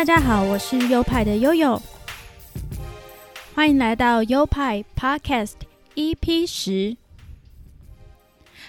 [0.00, 1.78] 大家好，我是优派的悠悠，
[3.54, 5.52] 欢迎来到优派 Podcast
[5.94, 6.96] EP 十。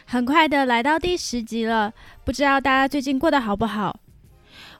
[0.03, 1.93] 很快的来到第十集了，
[2.25, 3.97] 不知道大家最近过得好不好？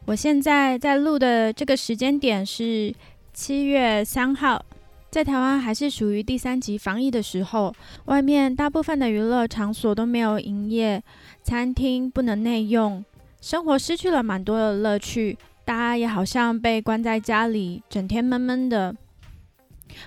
[0.04, 2.94] 我现在在录的这个时间点是
[3.34, 4.62] 七月三号，
[5.10, 7.74] 在台湾还是属于第三级防疫的时候，
[8.08, 11.02] 外面大部分的娱乐场所都没有营业，
[11.44, 13.06] 餐厅不能内用，
[13.40, 15.38] 生活失去了蛮多的乐趣。
[15.72, 18.94] 大家也好像被关在家里，整天闷闷的。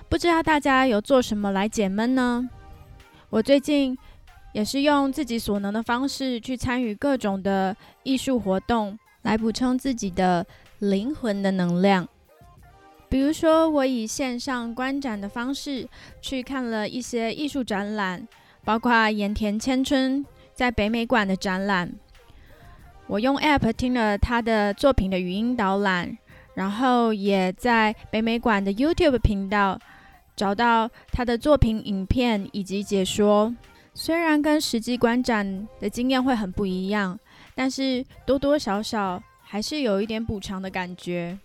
[0.07, 2.47] 不知道大家有做什么来解闷呢？
[3.31, 3.97] 我最近
[4.53, 10.45] 也是用自己所能的方式去参与各种的艺术活动，来补充自己的
[10.77, 12.07] 灵魂的能量。
[13.09, 15.89] 比如说，我以线上观展的方式
[16.21, 18.27] 去看了一些艺术展览，
[18.63, 21.91] 包括盐田千春在北美馆的展览。
[23.07, 26.17] 我用 App 听了他的作品的语音导览，
[26.55, 29.79] 然后也在北美馆的 YouTube 频道
[30.35, 33.55] 找到他的作品影片以及解说。
[33.93, 37.17] 虽然跟实际观展的经验会很不一样，
[37.53, 41.37] 但是多多少少还是有一点补偿的感觉。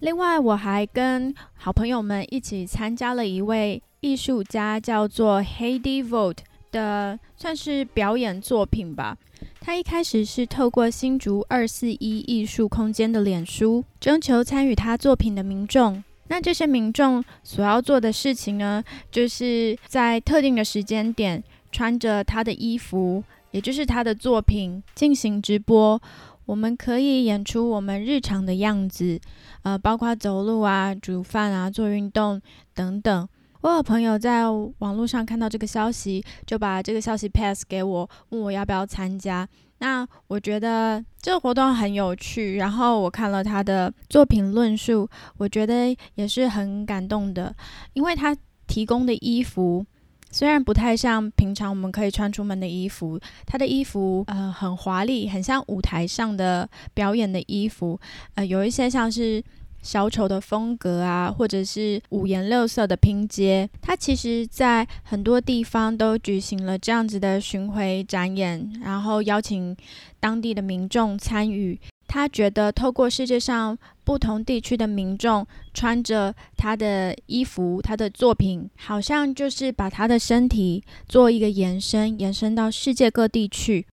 [0.00, 6.38] 另外，我还跟好朋友们一起参加了一位艺术家叫做 Hedy Vogt
[6.72, 9.16] 的，算是表演作品吧。
[9.64, 16.02] 他一开始是透过新竹二四一艺术空间的脸书征求参与他作品的民众。
[16.26, 18.82] 那这些民众所要做的事情呢，
[19.12, 26.02] 就是在特定的时间点穿着他的衣服，也就是他的作品进行直播。
[26.44, 29.20] 我们可以演出我们日常的样子，
[29.62, 32.42] 呃，包括走路啊、煮饭啊、做运动
[32.74, 33.28] 等等。
[33.62, 34.42] 我有朋友在
[34.78, 39.48] 网络上看到这个消息，就把这个消息 pass 给我，问我要不要参加。
[39.78, 47.54] 那我觉得这个活动很有趣，然后我看了他的作品论述，我觉得也是很感动的，
[47.92, 48.36] 因为他
[48.66, 49.86] 提供的衣服
[50.32, 58.00] 虽然不太像平常我们可以穿出门的衣服，他的衣服呃很华丽，很像舞台上的表演的衣服，
[58.34, 59.40] 呃有一些像是。
[59.82, 69.76] 小丑的风格啊，或者是五颜六色的拼接，它其实在很多地方都举行了这样子的巡回展演，然后邀请
[70.18, 71.78] 当地的民众参与。
[72.08, 83.86] 他觉得透过世界上不同地区的民众穿着他的衣服，他的作品，好像就是把他的身体做一个延伸，延伸到世界各地去。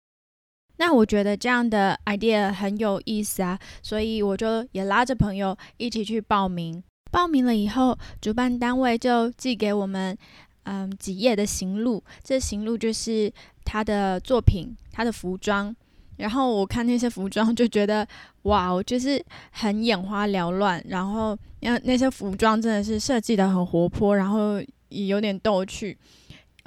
[0.80, 6.82] 那我觉得这样的 idea 很有意思啊，所以我就也拉着朋友一起去报名。
[7.12, 10.18] 报名了以后，主办单位就寄给我们
[10.64, 13.32] 嗯几页的行录，这行录就是
[13.66, 15.76] 他的作品、他的服装。
[16.16, 18.08] 然后我看那些服装，就觉得
[18.44, 20.82] 哇，就是很眼花缭乱。
[20.88, 25.98] 然后那那些服装真的是设计的很活泼，然后也有点逗趣。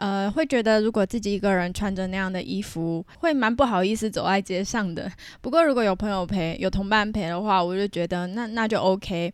[0.02, 5.08] 呃，会觉得如果自己一个人穿着那样的衣服，会蛮不好意思走在街上的。
[5.40, 9.32] 不过如果有朋友陪，有同伴陪的话，我就觉得那那就 OK。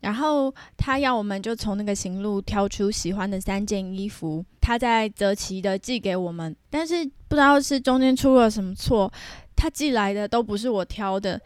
[0.00, 6.54] 然后他要我们就从那个行路挑出喜欢的三件衣服，他再择期的寄给我们。
[6.68, 9.10] 但是不知道是中间出了什么错，
[9.56, 11.40] 他寄来的都不是我挑的。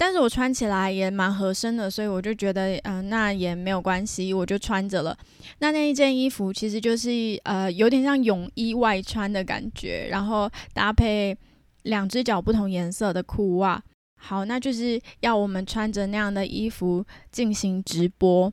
[0.00, 5.14] 但是我穿起来也蛮合身的，所以我就觉得，嗯，那也没有关系，我就穿着了。
[5.58, 11.36] 那那一件衣服其实就是呃，有点像泳衣外穿的感觉，然后搭配
[11.82, 13.78] 两只脚不同颜色的裤袜。
[14.16, 18.50] 好，那就是要我们穿着那样的衣服进行直播。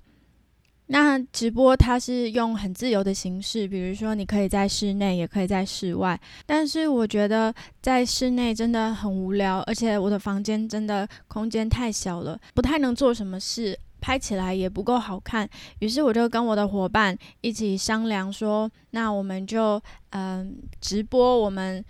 [0.90, 6.20] 那直播它是用很自由的形式，比如说你可以在室内，也可以在室外。
[6.46, 15.50] 但是我觉得在室内真的很无聊，而且我的房间真的空间太小了，不太能做什么事，拍起来也不够好看。
[15.80, 21.84] 于是我就跟我的伙伴一起商量说，那我们就嗯直播我们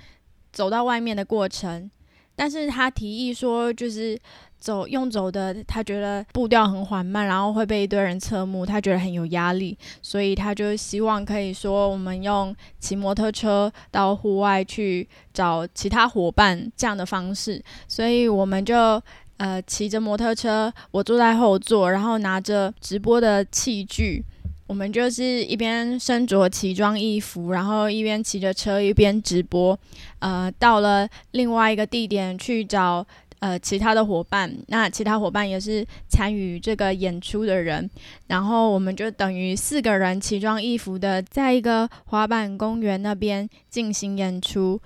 [0.52, 1.90] 走到外面的过程。
[2.38, 4.18] 但是他提议说，就是。
[4.60, 19.00] 走用走的，他觉得步调很缓慢，然后会被一堆人侧目，他觉得很有压力，所以他就希望可以说我们用骑摩托车到户外去找其他伙伴这样的方式，所以我们就
[19.38, 24.26] 呃骑着摩托车，我坐在后座，然后拿着直播的器具，
[24.68, 29.78] 我们就是一边身着奇装异服，然后一边骑着车一边直播，
[30.20, 33.06] 呃，到了另外一个地点去找。
[33.40, 37.88] 呃，其他的伙伴，那其他伙伴也是参与这个演出的人，
[38.26, 44.82] 然后我们就等于四个人奇装异服的，在一个滑板公园那边进行演出。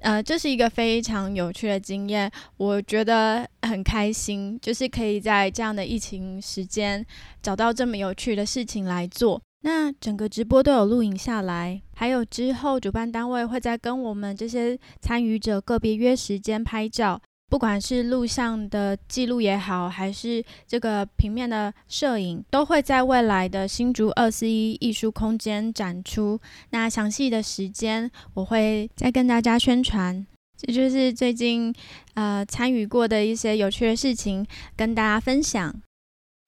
[0.00, 7.04] 呃，这是一个非常有趣的经验，我觉得很开心，就是可以在这样的疫情时间
[7.42, 9.40] 找到这么有趣的事情来做。
[9.62, 17.20] 那整个直播都有录影下来，还有之后主办单位会再跟我们这些参与者个别约时间拍照。
[17.48, 26.40] 不管是录像的记录也好，还是这个平面的摄影，都会在未来的新竹二四一艺术空间展出。
[26.70, 30.26] 那详细的时间我会再跟大家宣传。
[30.58, 31.72] 这就是最近
[32.14, 34.44] 呃参与过的一些有趣的事情，
[34.74, 35.72] 跟大家分享。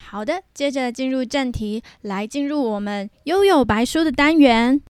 [0.03, 4.81] 好的，接着进入正题，来进入我们悠悠白书的单元。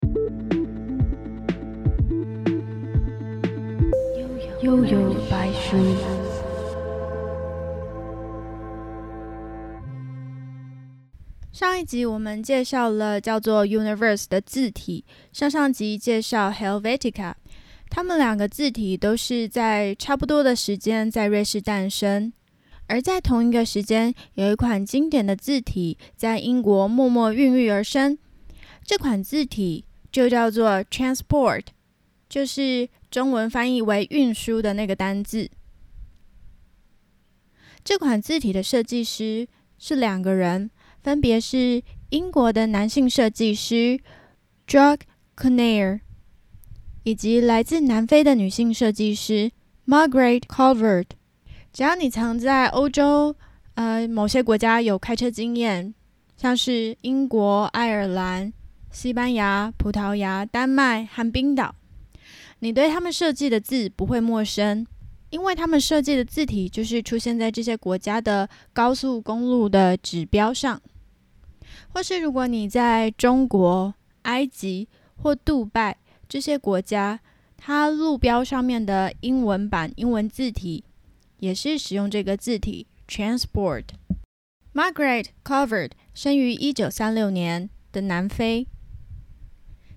[4.61, 5.15] 悠悠
[11.51, 17.35] 上一集我们介绍了叫做 Universe 的字体，上上集介绍 Helvetica，
[17.87, 22.33] 它们两个字体都是在差不多的时间在瑞士诞生，
[22.87, 28.17] 而在同一个时间，有一款经典的字体在英国默默孕育而生，
[28.83, 31.65] 这款字体就叫做 Transport，
[32.27, 32.89] 就是。
[33.09, 35.49] 中文翻译为“运输”的那个单字。
[37.83, 39.47] 这款字体的设计师
[39.77, 40.69] 是两个人，
[41.01, 43.99] 分别是英国的男性设计师
[44.67, 45.01] Jacques
[45.35, 46.01] Corner，
[47.03, 49.51] 以及来自南非的女性设计师
[49.87, 51.05] Margaret Calvert。
[51.71, 53.35] 只要你曾在欧洲
[53.75, 55.93] 呃某些国家有开车经验，
[56.35, 58.51] 像是英国、爱尔兰、
[58.91, 61.73] 西班牙、葡萄牙、丹麦和冰岛。
[62.59, 64.85] 你对他们设计的字不会陌生，
[65.29, 70.81] 因为他们设计的字体就是出现在这些国家的高速公路的指标上，
[71.89, 73.93] 或是如果你在中国、
[74.23, 75.97] 埃及或杜拜
[76.27, 77.19] 这些国家，
[77.57, 80.83] 它路标上面的英文版英文字体
[81.37, 83.83] 也是使用这个字体 transport。
[84.73, 88.65] Margaret Covered 生于一九三六年的南非，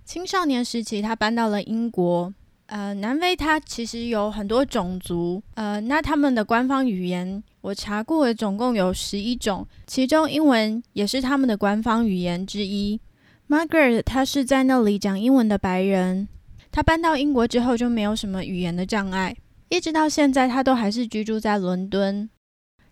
[0.05, 2.35] 青少年时期他搬到了英国。
[2.73, 12.99] 呃，南非它其实有很多种族，呃，那他们的官方语言我查过，总共有十一种，其中英文也是他们的官方语言之一。
[13.47, 16.27] Margaret 她是在那里讲英文的白人，
[16.71, 19.37] 她搬到英国之后就没有什么语言的障碍，
[19.69, 22.31] 一直到现在她都还是居住在伦敦。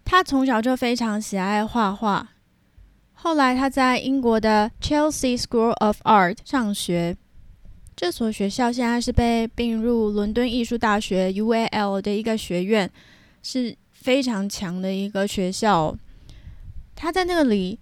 [0.05, 2.29] 她从小就非常喜爱画画，
[3.15, 7.17] 后来她在英国的 Chelsea School of Art 上学。
[8.01, 12.91] 这所学校现在是被并入伦敦艺术大学 UAL 的一个学院，
[13.43, 15.95] 是非常强的一个学校。
[16.97, 17.79] 他在那里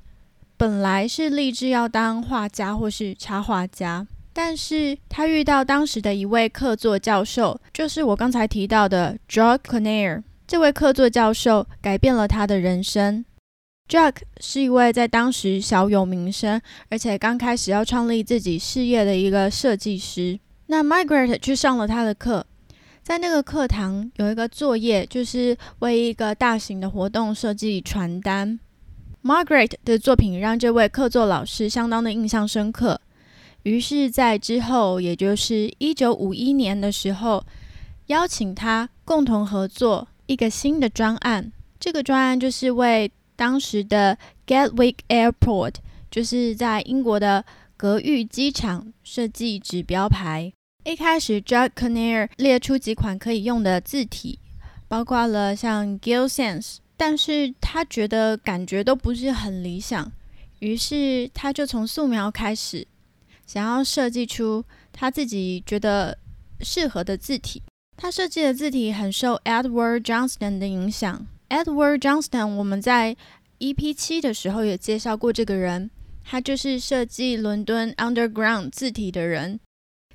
[0.56, 10.25] 本来是立志要当画家或是插画家，但是他遇到当时的一位客座教授，就是我刚才提到的 Jack Conner。
[10.49, 13.25] 这位客座教授改变了他的人生。
[13.88, 20.38] Jack 是一位在当时小有名声，而且刚开始要创立自己事业的一个设计师。
[20.67, 22.44] 那 Margaret 去上了他的课，
[23.02, 28.61] 在那个课堂有一个作业，就是为一个大型的活动设计传单。
[29.25, 33.01] Margaret 的作品让这位客座老师相当的印象深刻，
[33.63, 37.43] 于是，在之后，也就是一九五一年的时候，
[38.08, 41.51] 邀请他共同合作一个新的专案。
[41.81, 44.19] 这个专案就是为当时的
[44.49, 45.75] Gatwick Airport
[46.11, 47.45] 就是在英国的
[47.77, 50.53] 格域机场设计指标牌。
[50.85, 54.41] 一开始，Jack Conner 列出几款可以用的字体，
[54.89, 60.11] 包括了像 Gill Sans，但是他觉得感觉都不是很理想，
[60.59, 62.85] 于是他就从素描开始，
[63.47, 66.19] 想要设计出他自己觉得
[66.63, 67.63] 适合的字体。
[67.97, 71.25] 他设计的字体很受 Edward Johnston 的影响。
[71.48, 73.17] Edward Johnston，我们在
[73.58, 75.90] EP 七的时候也介绍过这个人，
[76.24, 79.58] 他就是设计伦敦 Underground 字体的人。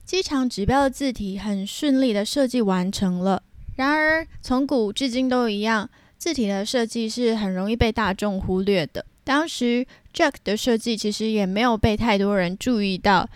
[0.05, 3.41] 机场指标的字体很顺利的设计完成了。
[3.75, 9.03] 然而，从古至今都一样，字体的设计是很容易被大众忽略的。
[9.23, 13.27] 当时 Jack 的设计其实也没有被太多人注意到，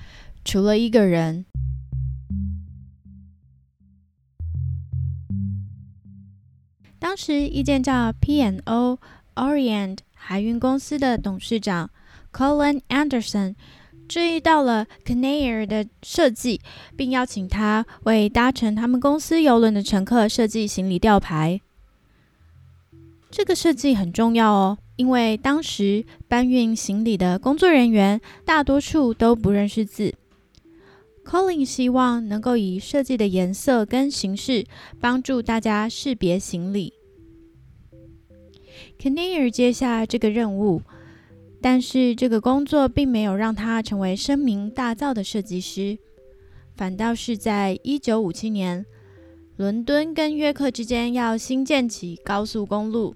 [0.45, 1.45] 除了一个人。
[7.07, 8.99] 当时，一间叫 P&O
[9.35, 11.89] Orient 海运公司的董事长
[12.33, 13.55] Colin Anderson
[14.09, 16.59] 注意到了 Canair 的设计，
[16.97, 21.61] 并邀请他为搭乘他们公司邮轮的乘客设计行李吊牌。
[23.31, 30.13] 这个设计很重要哦，因为当时搬运行李的工作人员大多数都不认识字。
[31.23, 34.65] Colin 希望能够以设计的颜色跟形式
[34.99, 36.93] 帮助大家识别行李。
[39.07, 40.81] Kinnear 接下这个任务，
[41.61, 45.97] 但是这个工作并没有让他成为声名大噪的设计师，
[46.75, 48.85] 反倒是在一九五七年，
[49.55, 53.15] 伦敦跟约克之间要新建起高速公路。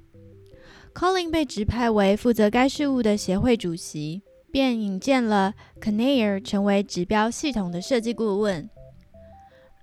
[0.96, 8.70] Colin 被指派为负责该事务的协会主席，便引荐了 Kinnear 成为指标系统的设计顾问，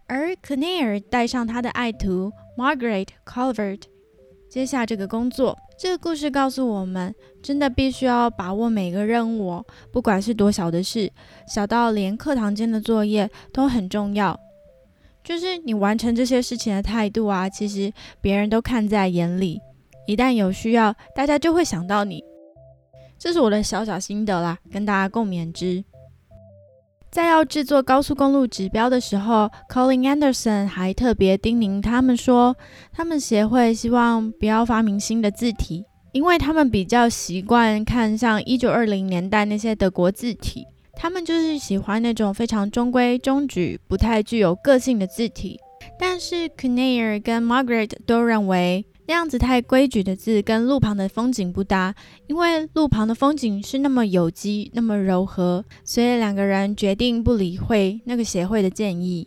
[0.06, 3.82] 而 Kinnear 带上他的爱徒 Margaret Colvert
[4.48, 5.56] 接下这个工作。
[5.78, 11.10] 这个故事告诉我们，真的必须要把握每个任务哦，不管是多小的事，
[11.46, 14.38] 小到连课堂间的作业都很重要。
[15.22, 19.60] 就是你完成这些事情的态度啊，其实别人都看在眼里。
[20.06, 22.24] 一旦有需要，大家就会想到你。
[23.18, 25.84] 这是我的小小心得啦，跟大家共勉之。
[27.10, 32.54] 在要制作高速公路指标的时候，Colin Anderson 还特别叮咛他们说，
[32.92, 45.58] 他们协会希望不要发明新的字体，因为他们比较习惯看像一九二零年代那些德国字体，他们就是喜欢那种非常中规中矩、不太具有个性的字体。
[45.98, 48.84] 但是 Kneer 跟 Margaret 都认为。
[49.08, 51.94] 那样子太规矩的字跟路旁的风景不搭，
[52.26, 59.26] 因为路旁的风景是那么有机、那么柔和，所以两个人决定不理会那个协会的建议。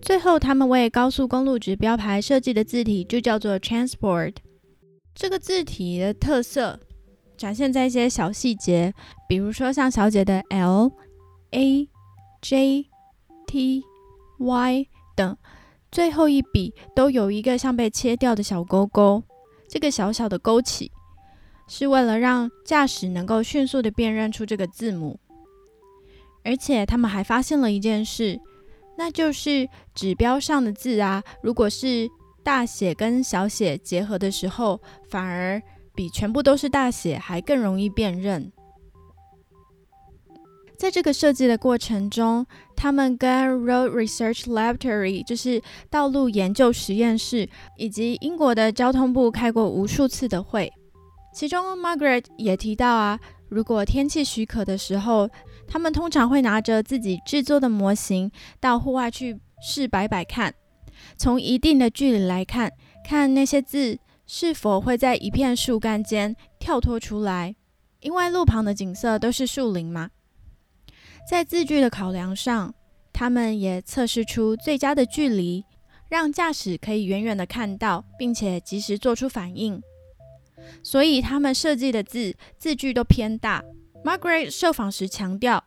[0.00, 4.36] 最后，他们为高速公路指标牌设计的字体就叫做 Transport。
[5.14, 6.80] 这个字体的特色
[7.36, 8.94] 展现在一些小细节，
[9.28, 10.90] 比如说像小姐的 L、
[11.50, 11.86] A、
[12.40, 12.86] J、
[13.46, 13.82] T、
[14.38, 15.36] Y 等。
[15.92, 19.22] 最后一笔都有一个像被切掉的小勾勾，
[19.68, 20.90] 这个小小的勾起
[21.68, 25.20] 是为了让驾驶能够迅速的辨认出这个字母。
[26.44, 28.40] 而且他们还发现了一件事，
[28.96, 32.08] 那就是指标上的字啊，如果是
[32.42, 34.80] 大写跟小写结合的时候，
[35.10, 35.62] 反而
[35.94, 38.50] 比全部都是大写还更容易辨认。
[40.82, 43.30] 在这个设计的过程中，他们跟
[43.62, 50.72] Road Research Laboratory，就是道路研究实验室，以及英国的交通部开过无数次的会。
[51.32, 53.16] 其中，Margaret 也提到啊，
[53.48, 55.30] 如果天气许可的时候，
[55.68, 60.52] 他们通常会拿着自己制作的模型到户外去试摆摆看，
[61.16, 62.72] 从一定的距离来看，
[63.08, 63.96] 看那些字
[64.26, 67.54] 是否会在一片树干间跳脱出来，
[68.00, 70.10] 因为路旁的景色都是树林嘛。
[71.28, 72.74] 在字距的考量上，
[73.12, 75.64] 他们也测试出最佳的距离，
[76.08, 79.80] 让驾驶可以远远的看到，并且及时做出反应。
[80.82, 83.62] 所以他们设计的字字距都偏大。
[84.04, 85.62] Margaret 受访时强调，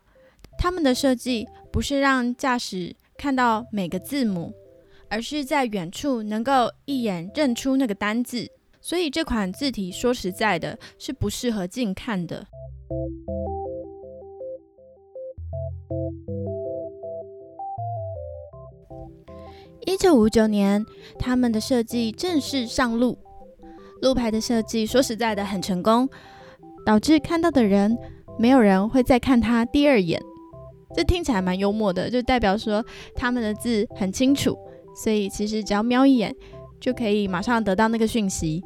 [0.57, 4.53] 他们的设计不是让驾驶看到每个字母，
[5.09, 8.49] 而是在远处能够一眼认出那个单字。
[8.81, 12.45] 所以这款字体说实在的，是不适合近看的。
[19.85, 20.83] 一九五九年，
[21.19, 23.17] 他们的设计正式上路。
[24.01, 26.07] 路牌的设计说实在的很成功，
[26.85, 27.97] 导致看到的人
[28.37, 30.21] 没有人会再看他第二眼。
[30.93, 32.83] 这听起来蛮幽默的，就代表说
[33.15, 34.57] 他们的字很清楚，
[34.95, 36.35] 所以其实只要瞄一眼
[36.79, 38.63] 就可以马上得到那个讯息。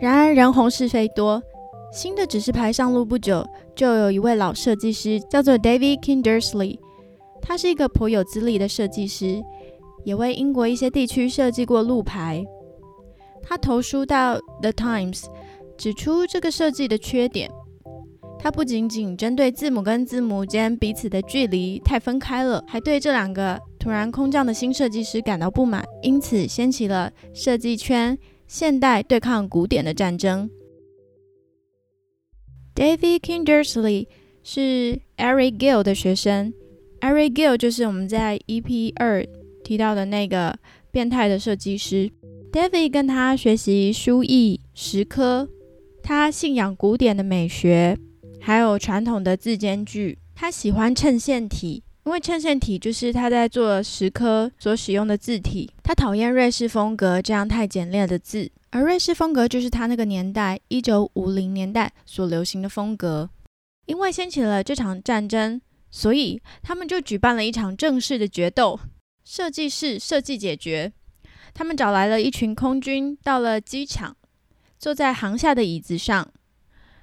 [0.00, 1.42] 然而人红是非多。
[1.92, 3.44] 新的指示牌上路不久，
[3.74, 6.78] 就有一位老设计师叫做 David Kindersley，
[7.42, 9.42] 他是一个颇有资历的设计师，
[10.04, 12.44] 也为英国一些地区设计过路牌。
[13.42, 15.24] 他投书到 The Times，
[15.76, 17.50] 指出这个设计的缺点。
[18.38, 28.16] 他不仅仅针对字母跟字母间彼此的距离太分开了，还对这两个突然空降的新设计师感到不满，因此掀起了设计圈
[28.46, 30.48] 现代对抗古典的战争。
[32.80, 34.06] David Kindersley
[34.42, 36.50] 是 Eric Gill 的学生
[37.02, 39.22] ，Eric Gill 就是我们在 EP 二
[39.62, 40.58] 提到的那个
[40.90, 42.10] 变态的设计师。
[42.50, 45.46] David 跟他学习书艺、石刻，
[46.02, 47.98] 他信仰古典的美学，
[48.40, 50.16] 还有传统的字间距。
[50.34, 55.70] 他喜欢衬线体，因为衬线体就是他在做石刻所使用的字体。
[55.80, 58.50] 他讨厌瑞士风格这样太简练的字。
[58.70, 63.30] 而瑞士风格就是他那个年代，一九五零年代所流行的风格。
[63.86, 68.80] 因为掀起了这场战争，所以他们就举办了一场正式的决斗。
[69.24, 70.92] 设计室设计解决，
[71.54, 74.16] 他们找来了一群空军，到了机场，
[74.76, 76.28] 坐在航下的椅子上，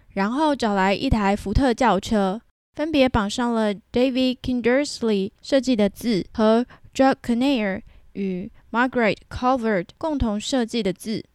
[0.09, 2.41] 然后找来一台福特轿车，
[2.77, 7.81] 分别绑上了 David Kindersley 设计的字和 Jack Kinnear
[8.13, 11.25] 与 Margaret Calvert 共同设计的字。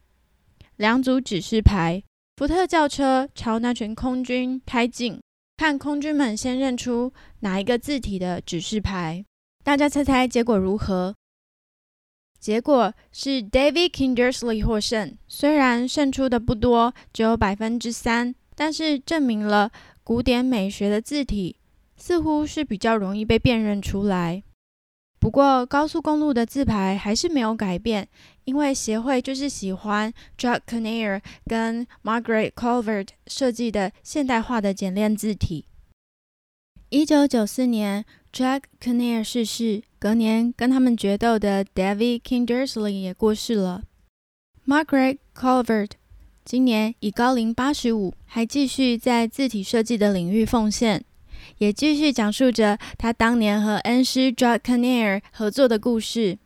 [0.77, 2.01] 两组指示牌，
[2.37, 5.19] 福特轿车朝那群空军开进，
[5.57, 9.25] 看空军们先认出哪一个字体的指示牌。
[9.65, 11.13] 大家猜猜结果如何？
[12.39, 19.69] 结果是 David Kindersley 获胜，虽然胜出的不多，只有百分之三，但是证明了
[20.03, 21.55] 古典美学的字体
[21.95, 24.43] 似乎是比较容易被辨认出来。
[25.19, 28.09] 不过高速公路的字牌还是没有改变，
[28.43, 35.67] 因为协会就是喜欢 Jack Kinnear 跟 Margaret Colvert 设计的现代化的简练字体。
[36.89, 39.83] 一九九四年，Jack Kinnear 逝世。
[39.97, 43.83] 隔年，跟他们决斗的 David Kindersley 也过世了。
[44.67, 45.91] Margaret Colvert
[46.45, 51.03] 今年已高龄八十五，还继续在字体设计的领域奉献，
[51.59, 56.37] 也继续讲述着他当年和恩师 Jack Kinnear 合作的故事。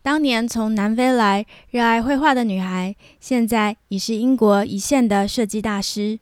[0.00, 6.18] 当年从南非来、热爱绘画的女孩，现在已是英国一线的设计大师。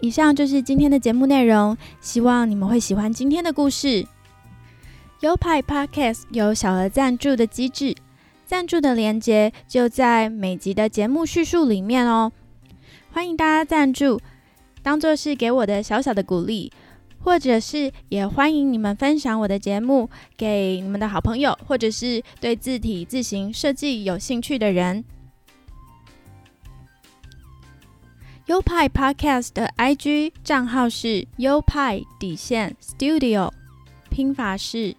[0.00, 4.06] 以上就是今天的节目内容，希望你们会喜欢今天的故事。
[5.20, 7.96] 优派 Podcast 有小额赞助的机制，
[8.48, 12.32] 赞助的链接就在每集的节目叙述里面哦。
[13.12, 14.18] 欢迎大家赞助，
[14.82, 16.72] 当做是给我的小小的鼓励，
[17.22, 25.04] 或者是也欢迎你们分享我的节目给你们的好朋友，或者是对字体字形设计有兴趣的人。
[28.46, 33.52] 优派 Podcast 的 IG 账号是优派底线 Studio，
[34.08, 34.96] 拼法是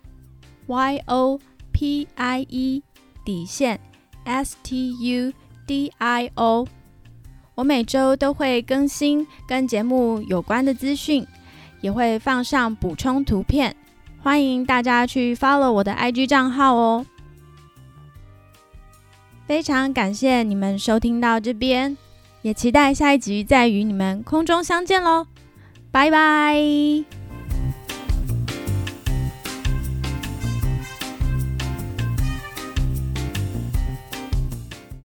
[0.67, 1.39] Y O
[1.71, 2.83] P I E
[3.29, 3.79] 底线
[4.23, 5.31] S T U
[5.67, 6.67] D I O。
[7.53, 11.27] 我每周都会更新跟节目有关的资讯，
[11.79, 13.75] 也会放上补充图片，
[14.23, 17.05] 欢迎大家去 follow 我的 IG 账号哦。
[19.45, 21.95] 非常感谢你们收听到这边。
[22.41, 25.27] 也期待下一集再与你们空中相见喽，
[25.91, 27.18] 拜拜。